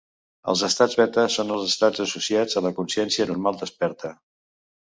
Els 0.53 0.61
estats 0.67 0.97
beta 1.01 1.25
són 1.33 1.53
els 1.57 1.67
estats 1.75 2.03
associats 2.07 2.59
a 2.61 2.65
la 2.69 2.73
consciència 2.81 3.31
normal 3.35 3.63
desperta. 3.63 4.15